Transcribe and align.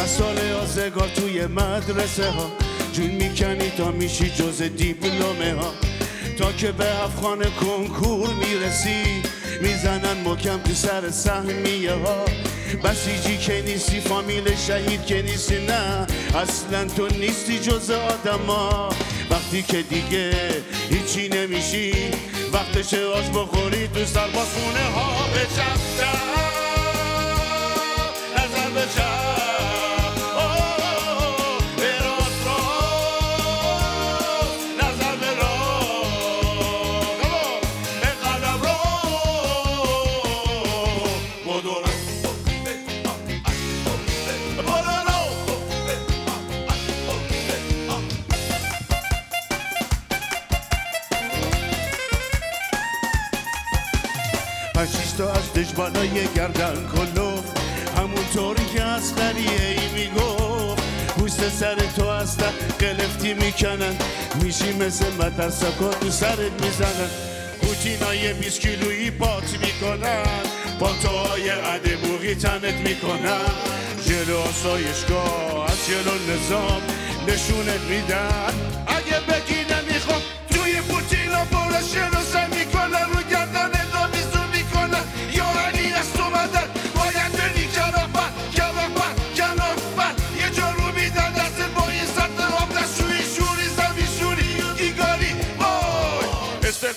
روزگار 0.00 1.08
توی 1.08 1.46
مدرسه 1.46 2.30
ها. 2.30 2.50
جون 2.92 3.06
می‌کنی 3.06 3.70
تا 3.70 3.90
میشی 3.90 4.30
جز 4.30 4.62
دیپلومه 4.62 5.54
ها 5.54 5.72
تا 6.38 6.52
که 6.52 6.72
به 6.72 7.04
افغان 7.04 7.44
کنکور 7.44 8.28
می‌رسی 8.34 9.22
می‌زنن 9.60 10.28
مکم 10.28 10.58
تو 10.58 10.74
سر 10.74 11.10
سهمیه 11.10 11.92
ها. 11.92 12.24
بسیجی 12.84 13.36
که 13.36 13.62
نیستی 13.62 14.00
فامیل 14.00 14.56
شهید 14.56 15.06
که 15.06 15.22
نیستی 15.22 15.66
نه. 15.66 16.06
اصلا 16.34 16.84
تو 16.96 17.08
نیستی 17.08 17.58
جز 17.58 17.90
آدم 17.90 18.46
ها 18.46 18.88
وقتی 19.30 19.62
که 19.62 19.82
دیگه 19.82 20.32
هیچی 20.90 21.28
نمیشی 21.28 21.92
وقتش 22.52 22.94
آش 22.94 23.28
بخوری 23.28 23.88
تو 23.88 24.04
سربازخونه 24.04 24.84
ها 24.94 25.28
به 25.34 25.46
نظر 28.36 28.70
به 28.74 29.09
تا 54.86 55.32
از 55.32 55.52
دشبانای 55.52 56.26
گردن 56.36 56.74
کلوف 56.96 57.44
همونطوری 57.96 58.64
که 58.74 58.82
از 58.82 59.12
ای 59.36 60.04
می‌گفت 60.04 60.82
پوست 61.18 61.48
سر 61.48 61.74
تو 61.74 62.10
هستن 62.10 62.52
قلفتی 62.78 63.34
می‌کنن. 63.34 63.96
میشی 64.42 64.72
مثل 64.72 65.06
مترسکا 65.12 65.88
تو 65.88 66.10
سرت 66.10 66.38
می‌زنن. 66.38 67.10
پوتینای 67.62 68.32
20 68.32 68.60
کیلویی 68.60 69.10
بات 69.10 69.58
می‌کنن. 69.62 70.26
پاتوهای 70.80 71.48
عده 71.48 71.96
بوغی 71.96 72.34
تنت 72.34 72.74
می‌کنن. 72.74 73.44
جلو 74.06 74.38
آسایشگاه 74.38 75.70
از 75.70 75.86
جلو 75.86 76.34
نظام 76.34 76.82
نشونت 77.28 77.80
میدن. 77.90 78.69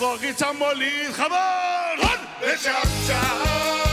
باقی 0.00 0.32
تنبالی 0.32 1.12
خبر 1.12 1.96
به 2.40 2.52
نظر 2.52 3.89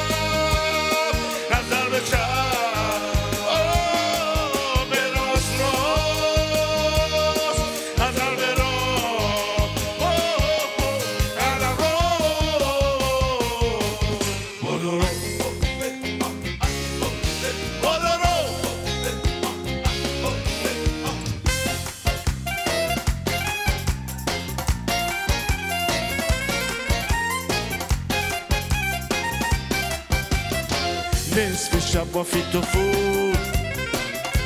نصف 31.38 31.92
شب 31.92 32.12
با 32.12 32.24
فیت 32.24 32.56
و 32.56 32.62
فود 32.62 33.38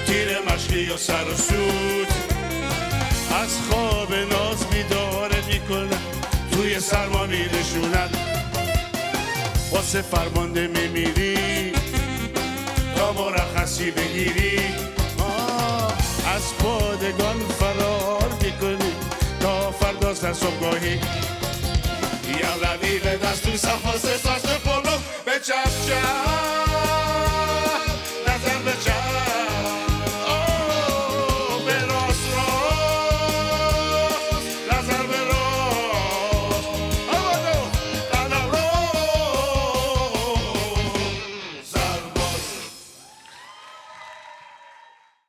تیر 0.08 0.28
مشقی 0.42 0.80
یا 0.80 0.98
سر 0.98 1.24
و 1.24 1.38
سود 1.38 2.08
از 3.44 3.58
خواب 3.70 4.14
ناز 4.14 4.68
بیداره 4.68 5.46
می‌کنه 5.48 5.98
توی 6.52 6.80
سرما 6.80 7.26
میرشوند 7.26 8.18
واسه 9.72 10.02
فرمانده 10.02 10.68
میمیری 10.68 11.72
تا 12.96 13.14
مرخصی 13.14 13.92
بگیری 13.92 14.60
از 16.36 16.54
پادگان 16.60 17.40
فرار 17.60 18.30
می‌کنی 18.42 18.92
تا 19.40 19.72
فردا 19.72 20.14
سر 20.14 20.34
صبحگاهی 20.34 21.00
یا 22.40 22.56
روی 22.56 23.00
به 23.00 23.18
دست 23.18 23.44
تو 23.44 23.58
صفا 23.58 23.98